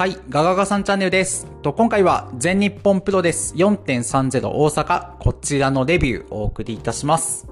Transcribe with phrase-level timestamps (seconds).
[0.00, 1.46] はい、ガガガさんチャンネルです。
[1.60, 7.46] と今回は全日本プロレス4.30大阪、こちらのレビューをお送りいたします。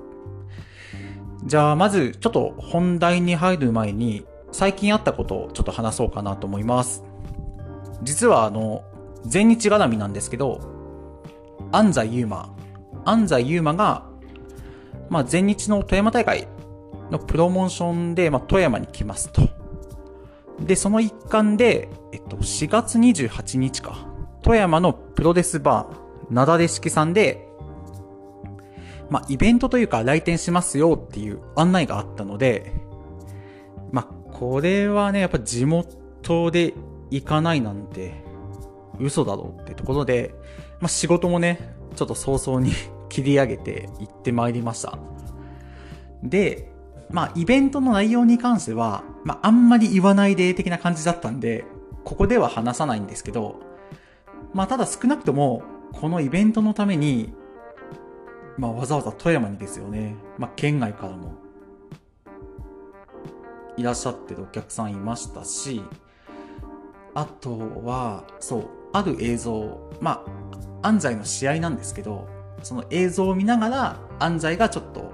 [1.44, 7.04] じゃあ、まず、ちょっと本題に入る前に、最近あったことをちょっと話そうかなと思います。
[8.02, 8.82] 実は、あの、
[9.26, 10.62] 全日絡みなんですけど、
[11.70, 12.48] 安西優馬、
[13.04, 14.06] 安西優馬が、
[15.10, 16.48] まあ、全日の富山大会
[17.10, 19.47] のプロモーションで、まあ、富山に来ますと。
[20.60, 24.08] で、その一環で、えっと、4月28日か、
[24.42, 27.46] 富山のプロレスバー、なだれ式さんで、
[29.10, 32.72] まあ、イベントというか来店しますよっていう案内があったので、
[33.90, 36.74] まあ、これはね、やっぱ地元で
[37.10, 38.22] 行かないなんて、
[39.00, 40.34] 嘘だろうってところで、
[40.80, 42.72] まあ、仕事もね、ちょっと早々に
[43.08, 44.98] 切り上げて行ってまいりました。
[46.22, 46.70] で、
[47.10, 51.64] まあ、イベントの内容に関しては、まあ、あんまり言わないで的な感じだったんで、
[52.04, 53.60] ここでは話さないんですけど、
[54.52, 57.32] まあ、ただ少なくとも、このイベントのために、
[58.56, 60.16] まあ、わざわざ富山にですよね。
[60.36, 61.34] まあ、県外からも、
[63.76, 65.82] いらっしゃってるお客さんいましたし、
[67.14, 70.24] あとは、そう、ある映像、ま
[70.82, 72.28] あ、安西の試合なんですけど、
[72.62, 75.12] その映像を見ながら、安西がちょっと、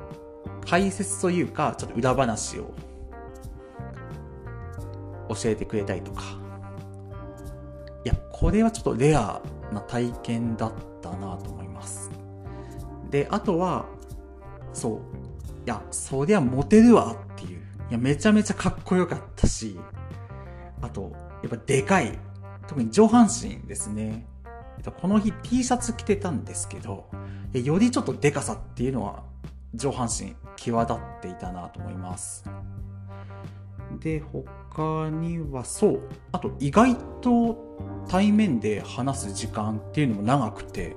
[0.67, 2.75] 解説というか、ちょっと裏話を
[5.29, 6.23] 教えてくれたりとか。
[8.05, 9.41] いや、これはちょっとレア
[9.73, 12.11] な体験だったなと思います。
[13.11, 13.87] で、あとは、
[14.73, 14.98] そう。
[15.67, 17.61] いや、そりゃモテるわっていう。
[17.91, 19.79] いや、めちゃめちゃかっこよかったし、
[20.83, 22.19] あと、やっぱでかい。
[22.67, 24.27] 特に上半身ですね。
[25.01, 27.09] この日 T シャツ着てたんですけど、
[27.53, 29.23] よりちょっとでかさっていうのは
[29.75, 32.44] 上半身際立っていたなと思います。
[34.00, 36.00] で、他にはそう。
[36.33, 40.96] あと意外と対面で話す時間っていうのも長くて、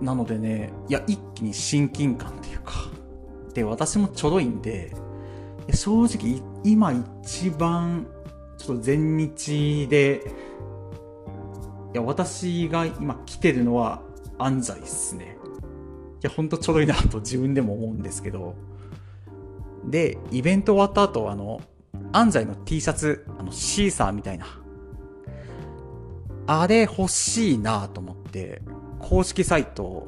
[0.00, 2.72] なのでね、いや、一気に親近感っていうか、
[3.54, 4.94] で、私もちょろいんで、
[5.72, 8.06] 正直今一番
[8.58, 10.22] ちょっと全日で、
[11.94, 14.02] いや、私が今来てるのは
[14.38, 15.36] 安西っすね。
[16.22, 18.54] いや、ほんとちょろいいなと自分でも思うんですけど。
[19.84, 21.60] で、イベント終わった後、あの、
[22.12, 24.46] 安西の T シャツ、あの、シーサーみたいな。
[26.46, 28.62] あれ欲しいなと思って、
[29.00, 30.06] 公式サイト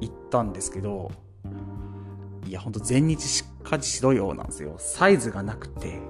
[0.00, 1.12] 行ったんですけど、
[2.44, 4.74] いや、ほんと全日しっかりしろよなんですよ。
[4.78, 6.00] サイズがなくて、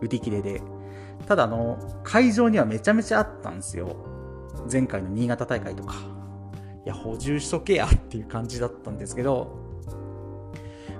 [0.00, 0.60] 売り切れで。
[1.26, 3.94] ただあの、会場にはめちゃめちゃあったんですよ。
[4.70, 6.19] 前回の新潟大会とか。
[6.84, 9.56] いや、補充しとけやっていう感じだったんですけど、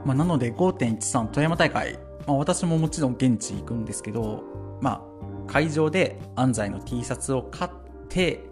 [0.05, 4.45] まあ、なので5.13富山大会、まあ、私ももちろん現地行くんですけど、
[4.81, 5.07] ま
[5.47, 7.71] あ、会場で安西の T シャツを買っ
[8.09, 8.45] て、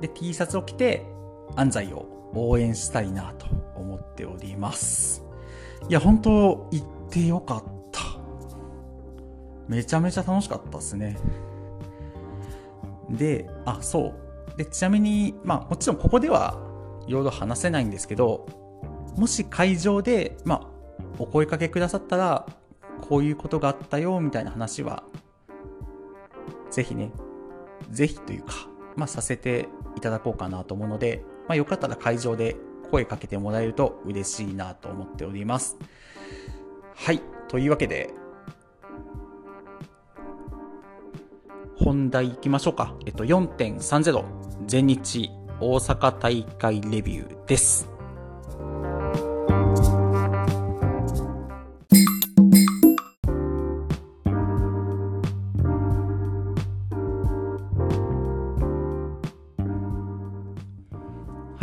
[0.00, 1.06] で、T シャツを着て
[1.56, 3.46] 安西を応援したいなと
[3.76, 5.24] 思っております。
[5.88, 8.00] いや、本当行ってよかった。
[9.68, 11.16] めちゃめちゃ楽しかったですね。
[13.10, 14.23] で、あ、そう。
[14.56, 16.58] で、ちなみに、まあ、もちろんここでは
[17.06, 18.46] いろいろ話せないんですけど、
[19.16, 20.66] もし会場で、まあ、
[21.18, 22.46] お声かけくださったら、
[23.08, 25.04] こういうことがあったよ、みたいな話は、
[26.70, 27.12] ぜひね、
[27.90, 28.52] ぜひというか、
[28.96, 32.56] まあ、させていただこうかなと思うので、まあ、よかったら会場で
[32.90, 35.76] 声かけてもらえると嬉しいなと思っております。
[36.94, 37.20] はい。
[37.48, 38.10] というわけで、
[41.76, 42.94] 本題行きましょうか。
[43.04, 47.94] えっと、4.30全日大阪大会レビューです。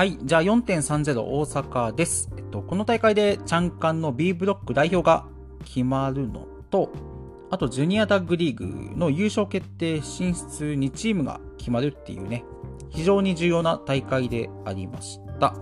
[0.01, 0.18] はい。
[0.24, 2.31] じゃあ4.30大阪です。
[2.35, 5.27] えっと、この大会でチャンカンの B ブロック代表が
[5.63, 6.89] 決まるのと、
[7.51, 12.45] あと、ジュニアタッグリーグの優勝決定進出2チームが決まるっていうね、
[12.92, 15.56] 非常に重要な大会でありました。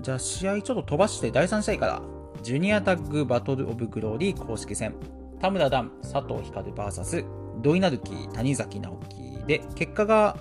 [0.00, 2.02] じゃあ、試合ちょっと飛ばして第3試合から、
[2.42, 4.94] ジュニアタッグバトルオブグローリー公式戦、
[5.40, 7.24] 田村ダン、佐藤光 VS
[7.62, 10.36] 土井成樹、谷崎直樹で、結果が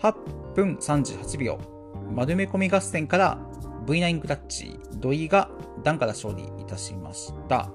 [0.00, 0.14] 8
[0.54, 1.58] 分38秒、
[2.14, 3.38] 丸め込み合戦から
[3.86, 5.50] V9 クラッチ、土井が
[5.82, 7.70] ダンから勝利いたしました。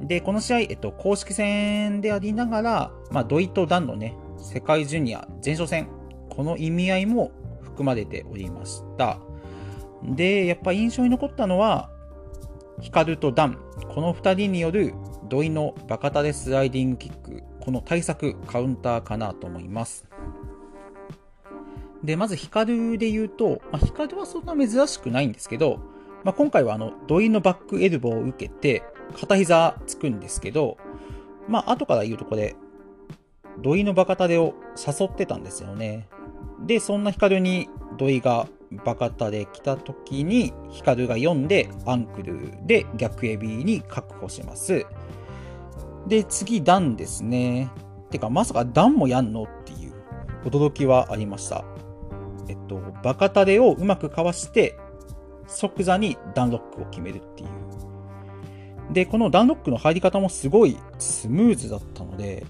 [0.00, 5.88] で、この試合、えっと、公式戦でありながら、まあ、土井とダンのね、世界ジュニア前哨戦、
[6.30, 7.32] この意味合いも
[7.62, 9.18] 含まれておりました。
[10.02, 11.90] で、やっぱ印象に残ったのは、
[12.80, 13.58] ヒカルとダン、
[13.94, 14.94] この2人による
[15.28, 20.06] 土井のバカタレスライディングキックこの対策、カウンターかなと思います。
[22.02, 25.78] で、まずヒカルで言うと、まあ、ヒカルはそんな珍しくないんですけど、
[26.24, 28.82] まあ、今回はあの、土井のバックエルボーを受けて、
[29.18, 30.78] 片膝つくんですけど、
[31.48, 32.56] まあ、後から言うとこれ、
[33.58, 36.08] 土井のバカタレを誘ってたんですよね。
[36.66, 38.46] で、そんなヒカルに土井が
[38.84, 44.86] バカタレ来た時に、ヒカルが読んでアンクルで逆エビに確保します。
[46.06, 47.70] で、次、ダンですね。
[48.10, 49.92] てか、まさかダンもやんのっていう
[50.44, 51.64] 驚きはありました。
[52.48, 54.78] えっと、バカタレをうまくかわして、
[55.46, 57.48] 即座にダンロックを決めるっていう。
[58.92, 62.44] で、このダンロックの入り方もすごいスムーズだったので、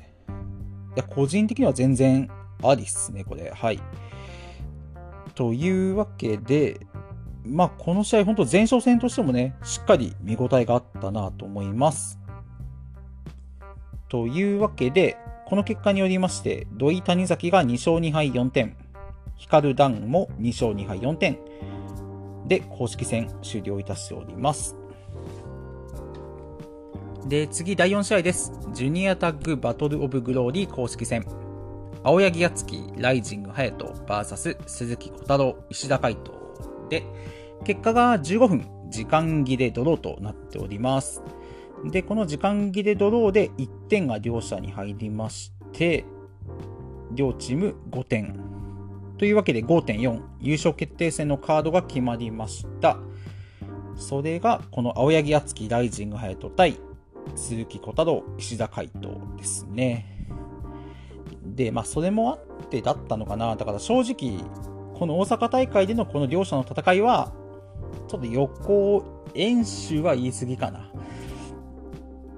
[0.97, 2.31] いや、個人的には全然
[2.63, 3.51] ありっすね、これ。
[3.51, 3.81] はい。
[5.35, 6.81] というわけで、
[7.45, 12.19] まあ、この試合、本当前哨戦としてもね、しっかり見応えがあったなと思います。
[14.09, 15.17] というわけで、
[15.47, 18.77] この結果によりまして、土井谷崎が2勝2敗4点、
[19.37, 21.39] 光ダンも2勝2敗4点
[22.47, 24.77] で公式戦終了いたしております。
[27.27, 28.53] で、次第4試合です。
[28.75, 31.25] ジュニアタッグバトルオブグローリー公式戦。
[32.03, 36.33] 青柳敦樹、ライジング隼人 VS 鈴木小太郎、石田海斗
[36.89, 37.05] で、
[37.65, 41.23] 結果が15分、時間切れドローとなっております。
[41.85, 46.07] で、この時間切れドローで1点が両者に入りまして、
[47.13, 48.41] 両チーム5点。
[49.19, 52.97] というわけで5.4、優勝決定戦のカードが決まりました。
[53.95, 56.79] それが、この青柳敦樹ライジング隼人対
[57.35, 60.20] 鈴木小太郎、石田海斗ですね。
[61.61, 62.35] で、まあ、それもあ
[62.65, 63.55] ってだったのかな。
[63.55, 64.43] だから正直、
[64.99, 67.35] この大阪大会でのこの両者の戦いは、
[68.09, 69.05] ちょっと予行
[69.35, 70.91] 演習は言い過ぎかな。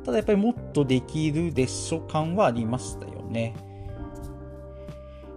[0.04, 3.54] ただやっぱりもっとできるでしょ感はありましたよね。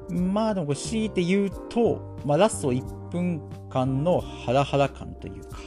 [0.09, 3.39] まあでも強いて言うと、まあラスト1分
[3.69, 5.59] 間のハラハラ感というか。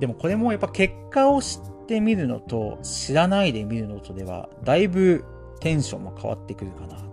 [0.00, 5.26] でもこれもやっぱ結果を知ってみるのと知らないで見るのとでは、だいぶ
[5.60, 7.07] テンションも変わってくるかな。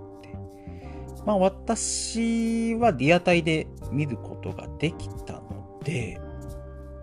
[1.26, 6.20] まあ私はリアタイで見ることができたので、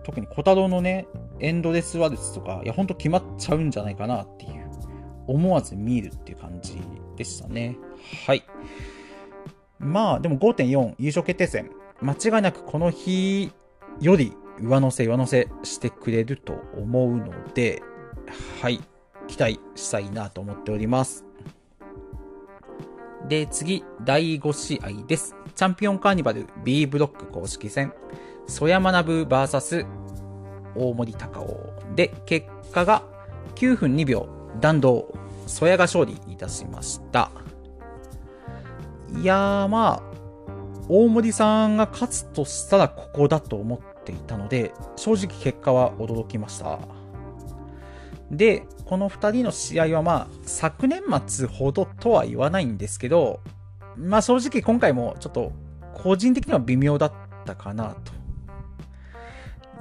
[0.03, 1.07] 特に小太郎のね、
[1.39, 4.69] エンドレスワルツとか、いや、ほんと決まっちゃうんじゃないかなっていう、
[5.27, 6.81] 思わず見るっていう感じ
[7.15, 7.77] でしたね。
[8.25, 8.43] はい。
[9.79, 11.71] まあ、でも5.4優勝決定戦、
[12.01, 13.51] 間違いなくこの日
[14.01, 17.81] より上乗せ上乗せしてくれると思うので、
[18.61, 18.79] はい、
[19.27, 21.25] 期待したいなと思っております。
[23.27, 25.35] で、次、第5試合です。
[25.55, 27.93] チャンピオンカーニバル B ブロック公式戦、
[28.47, 29.85] 曽山学 VS
[30.75, 33.03] 大森高尾で、結果が
[33.55, 34.27] 9分2秒
[34.59, 35.13] 弾道、
[35.47, 37.31] 曽谷が勝利いたしました。
[39.15, 40.03] いやーまあ、
[40.89, 46.79] 大森さんが勝つとしたらここだと思っていたので、正直結果は驚きました。
[48.31, 53.39] で、この2人の試合はまあ、昨年末ほどとは言わないんですけど、
[53.97, 55.51] まあ正直今回もちょっと
[55.95, 57.13] 個人的には微妙だっ
[57.43, 58.13] たかなと。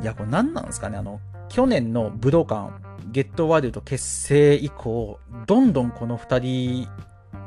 [0.00, 0.96] いや、これ何なんですかね？
[0.96, 1.20] あの、
[1.50, 2.70] 去年の武道館、
[3.10, 6.88] ゲットワールド結成以降、どんどんこの2人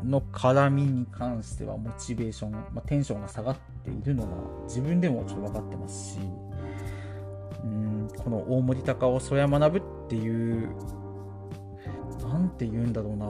[0.07, 4.29] の絡みに関してはモチベーション、まあ、テンションが下がっているのは
[4.67, 6.19] 自分でもちょっと分かってますし、
[7.63, 10.69] うんこの大森高尾曽山学っていう
[12.27, 13.27] なんて言うんだろうな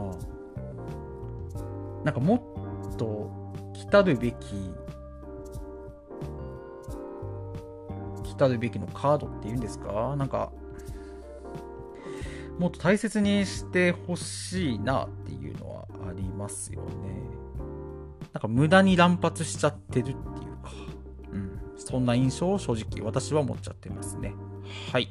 [2.04, 2.36] なんかも
[2.94, 3.30] っと
[3.74, 4.36] 来たるべき
[8.24, 10.16] 来たるべきのカードっていうんですか？
[10.18, 10.52] なんか
[12.60, 16.88] もっと大切にしてほしいなっていうのはありますよね。
[18.34, 20.16] なんか無駄に乱発しちゃってるっていう
[20.64, 20.72] か、
[21.32, 24.34] うん、そんな印象を正直私は持っちゃってますね。
[24.92, 25.10] はい。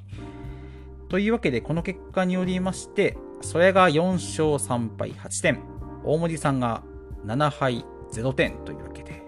[1.08, 5.62] というわけで、この結果によりまして、それが4勝3敗8点、
[6.04, 6.82] 大森さんが
[7.26, 9.22] 7敗0点というわけで、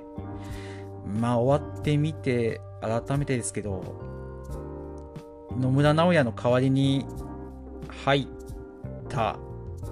[1.20, 3.82] まあ終わってみて、改めてですけど、
[5.58, 7.06] 野村直哉の代わりに
[8.04, 8.26] 入っ
[9.08, 9.38] た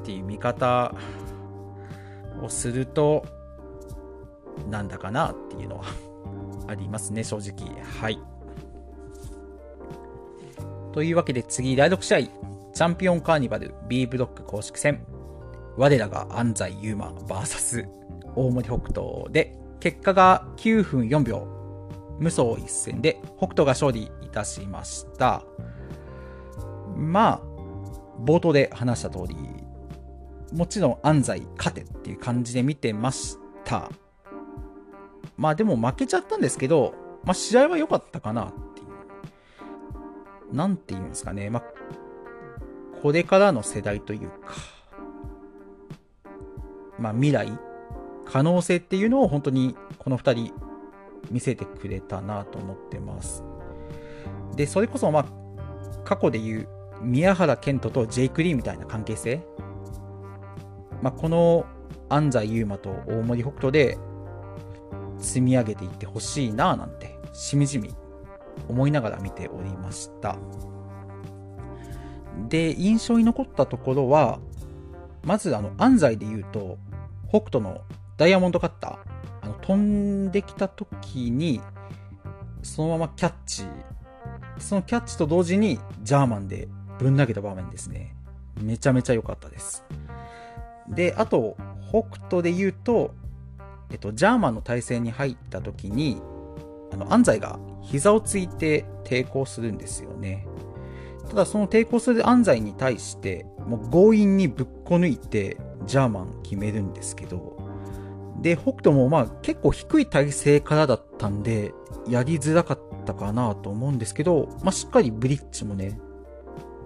[0.01, 0.95] っていう見方
[2.43, 3.25] をすると、
[4.71, 5.85] なんだかなっていうのは
[6.67, 7.83] ありますね、正直。
[7.83, 8.19] はい。
[10.93, 12.29] というわけで次、第6試合、
[12.75, 15.07] チャンピオンカーニバル B ブロック公式戦。
[15.77, 17.87] 我らが安西優馬 VS
[18.35, 21.47] 大森北斗で、結果が9分4秒、
[22.19, 25.45] 無双一戦で北斗が勝利いたしました。
[26.97, 27.41] まあ、
[28.21, 29.37] 冒頭で話した通り、
[30.53, 33.89] もちろん安西勝てっていう感じで見てました。
[35.37, 38.85] まあでも負けちゃったんですけど、まあ試合は良かったかなってい
[40.51, 40.57] う。
[40.57, 41.51] なんて言うんですかね。
[41.51, 41.65] まあ、
[43.05, 44.55] これからの世代というか、
[46.99, 47.53] まあ未来、
[48.25, 50.55] 可能性っていうのを本当にこの2人
[51.31, 53.45] 見せてくれたなと思ってます。
[54.57, 55.27] で、それこそまあ
[56.05, 56.69] 過去で言う
[57.03, 59.47] 宮原健人とジェイク・リーみたいな関係性、
[61.03, 61.67] まあ、この
[62.09, 63.99] 安西優真と大森北斗で
[65.19, 67.95] 積み上げていってほしいななんてしみじみ
[68.67, 70.39] 思いながら見ておりました
[72.49, 74.39] で印象に残ったところは
[75.25, 76.79] まずあの安西で言うと
[77.29, 77.81] 北斗の
[78.17, 78.99] ダイヤモンドカッター
[79.43, 81.61] あの飛んできた時に
[82.63, 83.65] そのままキャッチ
[84.59, 88.15] そのキャッチと同時にジャーマンでぶん投げた場面ですね。
[88.61, 89.85] めちゃめちゃ良かったです。
[90.89, 91.57] で、あと、
[91.89, 93.15] 北斗で言うと、
[93.91, 96.21] えっと、ジャーマンの体勢に入った時に、
[96.93, 100.47] あの、安西が膝をついて抵抗するんですよね。
[101.29, 107.59] ただその抵抗する安西に対して、もう強引にぶっこ抜いて、ジャーマン決めるんですけど、
[108.41, 111.73] で、北斗もまあ結構低い体勢からだったんで、
[112.09, 115.99] やりづらかったかなと思うんですけど、まあしっかりブリッジもね、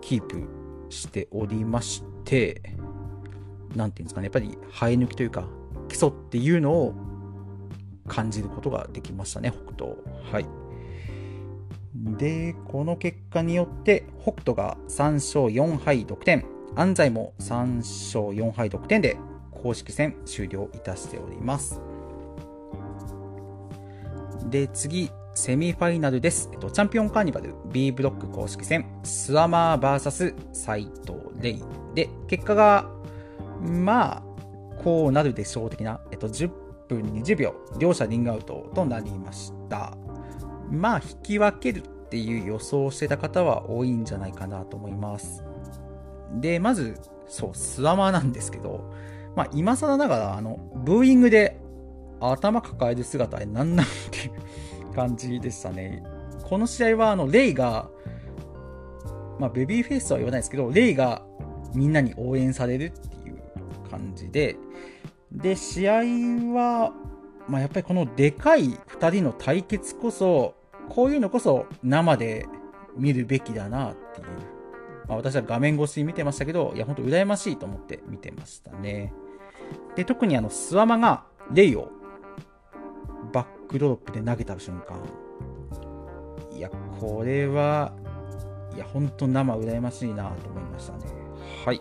[0.01, 0.45] キープ
[0.89, 2.63] しておりまして、
[3.75, 5.49] なんていうんですかね、やっぱり生え抜きというか、
[5.89, 6.95] 基礎っていうのを
[8.07, 9.97] 感じることができましたね、北斗。
[10.31, 10.47] はい。
[12.05, 16.45] で、この結果によって、北斗が3勝4敗得点、
[16.77, 19.17] 安西も3勝4敗得点で
[19.51, 21.81] 公式戦終了いたしております。
[24.49, 26.51] で、次、セミファイナルです。
[26.53, 31.65] えっと、チャンピオンカーニバル B ブロック公式戦、スワマー VS 斎藤レイ
[31.95, 32.91] で、結果が、
[33.61, 34.23] まあ、
[34.83, 36.51] こうなるでしょう的な、えっと、10
[36.89, 39.97] 分20秒、両者リングアウトとなりました。
[40.71, 45.45] まあ、引き分けるっていう予想をしてた方は多いんじゃないかなと思います。
[46.41, 46.97] で、まず、
[47.27, 48.93] そう、スワマーなんですけど、
[49.37, 51.61] まあ、今更ながら、あの、ブーイングで
[52.21, 54.31] 頭抱える姿でなんなんってい
[54.91, 56.03] う感じでしたね。
[56.45, 57.91] この試合は、あの、レイが、
[59.39, 61.23] まあ、ベビーフェイスとは言わないですけど、レイが
[61.75, 63.39] みんなに応援されるっていう
[63.91, 64.57] 感じで、
[65.31, 65.95] で、試合
[66.55, 66.93] は、
[67.49, 70.55] まあ、やっぱりこのでかい2人の対決こそ、
[70.89, 72.47] こういうのこそ生で
[72.97, 74.27] 見るべきだなっていう。
[75.07, 79.13] まあ、私は画面越しに見てましたけど、いや、ほんと羨ましいと思って見てましたね。
[79.97, 81.91] で、特にあの、スワマがレイを
[83.33, 84.99] バックドロップで投げた瞬間。
[86.55, 87.93] いや、これは、
[88.75, 91.05] いや、ほんと生羨ましいなと思いましたね。
[91.65, 91.81] はい。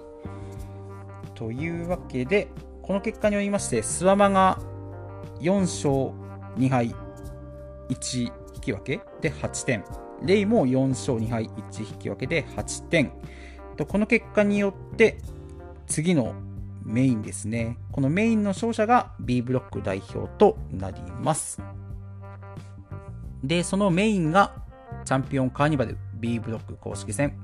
[1.35, 2.47] というわけで、
[2.81, 4.59] この結果によりまして、スワマが
[5.39, 6.13] 4勝
[6.57, 6.95] 2敗
[7.89, 8.31] 1
[8.67, 9.83] き分けで8点。
[10.23, 13.11] レイも4勝2敗1引き分けで8点。
[13.77, 15.19] とこの結果によって、
[15.87, 16.33] 次の
[16.83, 17.77] メインですね。
[17.91, 21.61] このメインの勝者が B ブロック代表となります。
[23.43, 24.55] で、そのメインが
[25.05, 27.37] チャンピオンカーニバル B ブロック公式戦。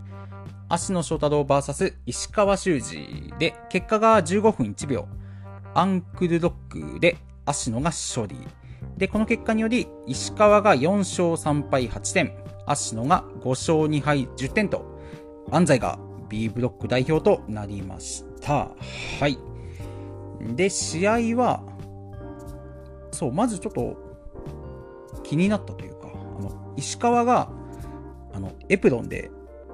[0.69, 5.07] 芦野翔太郎 VS 石川修司で、結果が15分1秒。
[5.75, 8.35] アンクルロックで芦野が勝利。
[8.97, 14.85] で、この結果により、石川が4勝3敗8点、芦野が5勝2敗10点と、
[15.51, 18.71] 安西が B ブロック代表となりました。
[19.19, 19.37] はい。
[20.55, 21.63] で、試合は、
[23.11, 23.97] そう、まずちょっと
[25.23, 26.07] 気になったというか、
[26.39, 27.49] あの、石川が、
[28.33, 29.29] あの、エプロンで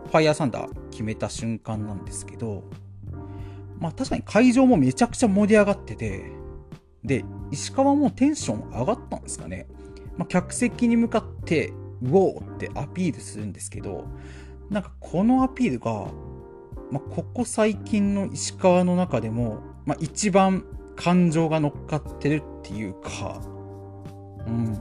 [0.08, 2.64] ファイヤーサンダー決めた瞬間なんですけど、
[3.80, 6.32] まあ確かに会場もめちゃくちゃ盛り上がってて、
[7.04, 9.68] で、石川もテンション上がったんですかね。
[10.18, 14.06] まあ、客席に向かって、ウォーってアピールするんですけど、
[14.70, 16.08] なんかこのアピールが、
[16.92, 20.64] まあ、ここ最近の石川の中でも、まあ、一番
[20.96, 23.42] 感情が乗っかってるっていうか、
[24.48, 24.78] うん。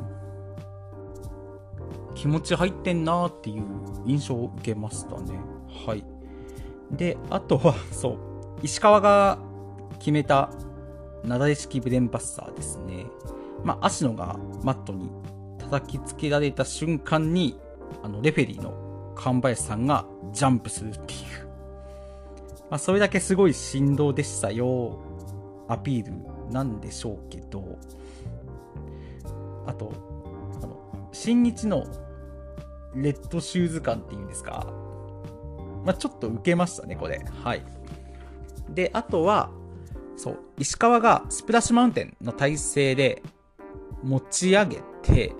[2.15, 3.65] 気持ち入ってんなーっていう
[4.05, 5.39] 印象を受けましたね。
[5.87, 6.05] はい。
[6.91, 8.19] で、あとは、そう、
[8.63, 9.39] 石川が
[9.99, 10.51] 決めた、
[11.25, 13.07] なだれ式ブレンバッサーですね。
[13.65, 15.11] まあ、足野がマットに
[15.59, 17.59] 叩きつけられた瞬間に、
[18.03, 21.49] あの、レフェリーの神林さんがジャンプするっていう。
[22.71, 24.99] まあ、それだけすごい振動でしたよ、
[25.69, 26.13] アピール
[26.53, 27.79] なんでしょうけど、
[29.67, 29.93] あと、
[30.63, 31.85] あの、新日の
[32.95, 34.67] レッドシューズ感っていうんですか、
[35.85, 37.25] まあ、ちょっと受けましたね、これ。
[37.43, 37.63] はい。
[38.71, 39.51] で、あとは、
[40.19, 43.23] そう、石川がスプラッシュマウンテンの体勢で
[44.03, 45.33] 持ち上げて、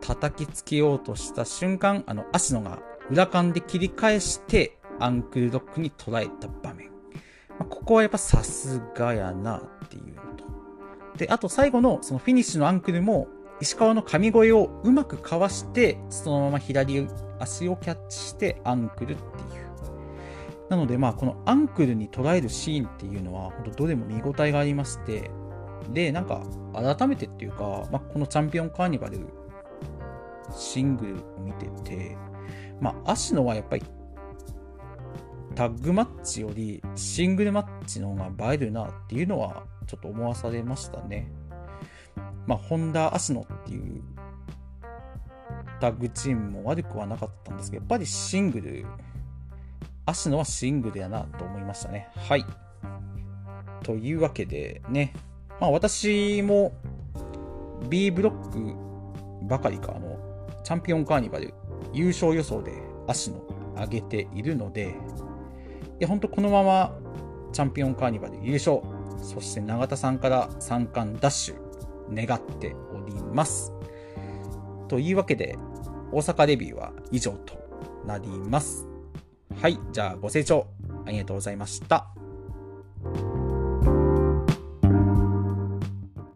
[0.00, 2.78] 叩きつけようとした瞬間、あの、足野が
[3.10, 6.90] 裏間で切り返して、アンクルドックに捉えた場面。
[7.58, 10.44] まあ、ここはやっぱさすがやなっていうのと。
[11.18, 13.26] で、あと最後のそのフィニッシュのアンクルも、
[13.60, 17.08] 石川の神声をうまくかわして、そのまま左
[17.40, 19.51] 足をキャッチしてアンクルっていう。
[20.72, 25.30] なので、まあ、このアンクルに捉えるシーンっていうのは、本当どれも見応えがありまして、
[25.92, 26.40] で、なんか、
[26.72, 29.20] 改めてっていうか、まあ、このチャンピオンカーニバル
[30.50, 32.16] シングルを見てて、
[32.80, 33.82] まあ、足野はやっぱり
[35.54, 41.30] タッグマッチよりシングルマッチの方が映えるなっていうのはちょっと思わされましたね。
[42.46, 44.02] まあ、ホンダ・アシノっていう
[45.80, 48.86] タッグチームも悪くはなかったんですけど、やっぱりシングル、
[50.04, 52.08] アシノはシングルやなと思いましたね。
[52.16, 52.44] はい。
[53.82, 55.12] というわけでね、
[55.60, 56.72] まあ私も
[57.88, 60.18] B ブロックばかりか、あの、
[60.64, 61.54] チャンピオンカーニバル
[61.92, 62.72] 優勝予想で
[63.06, 63.42] 足の
[63.76, 66.96] 上げているので、いや、ほんとこのまま
[67.52, 68.80] チャンピオンカーニバル優勝、
[69.22, 71.56] そして永田さんから三冠ダッシュ
[72.12, 73.72] 願っております。
[74.88, 75.56] というわけで、
[76.12, 77.54] 大阪レビューは以上と
[78.06, 78.91] なります。
[79.60, 80.66] はい、じゃあご清聴
[81.06, 82.21] ありがとうございました。